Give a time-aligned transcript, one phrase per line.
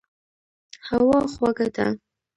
[0.87, 1.87] هوا خوږه ده.